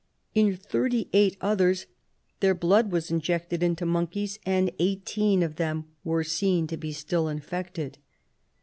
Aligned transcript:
In 0.33 0.55
thirty 0.57 1.09
eight 1.13 1.37
others 1.41 1.85
their 2.39 2.55
blood 2.55 2.91
was 2.91 3.11
injected 3.11 3.61
into 3.61 3.85
monkeys, 3.85 4.39
and 4.47 4.71
eighteen 4.79 5.43
of 5.43 5.57
them 5.57 5.85
were 6.03 6.23
seen 6.23 6.65
to 6.69 6.75
be 6.77 6.91
still 6.91 7.27
infected. 7.27 7.99